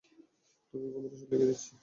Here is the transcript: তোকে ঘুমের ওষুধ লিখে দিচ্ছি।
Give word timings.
তোকে 0.73 0.87
ঘুমের 0.93 1.11
ওষুধ 1.15 1.29
লিখে 1.31 1.47
দিচ্ছি। 1.49 1.71